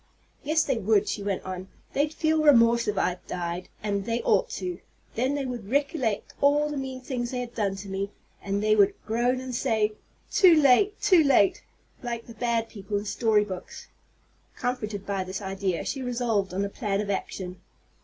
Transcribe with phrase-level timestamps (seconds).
[0.41, 1.67] "Yes, they would," she went on.
[1.93, 4.79] "They'd feel remorse if I died, and they ought to.
[5.13, 8.09] Then they would recollect all the mean things they've done to me,
[8.41, 9.93] and they would groan, and say,
[10.31, 11.61] 'Too late too late!'
[12.01, 13.89] like the bad people in story books."
[14.55, 17.61] Comforted by this idea, she resolved on a plan of action.